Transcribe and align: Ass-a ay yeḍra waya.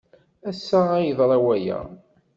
Ass-a 0.49 0.79
ay 0.95 1.05
yeḍra 1.07 1.37
waya. 1.43 1.79